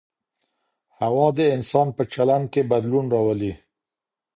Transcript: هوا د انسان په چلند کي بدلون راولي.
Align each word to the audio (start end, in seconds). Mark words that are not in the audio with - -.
هوا 0.99 1.27
د 1.37 1.39
انسان 1.55 1.87
په 1.97 2.03
چلند 2.13 2.45
کي 2.53 2.61
بدلون 2.71 3.05
راولي. 3.15 3.53